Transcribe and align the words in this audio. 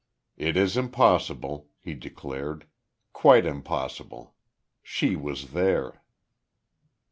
"It 0.35 0.57
is 0.57 0.77
impossible," 0.77 1.69
he 1.79 1.93
declared. 1.93 2.65
"Quite 3.13 3.45
impossible. 3.45 4.33
She 4.81 5.15
was 5.15 5.51
there." 5.51 6.01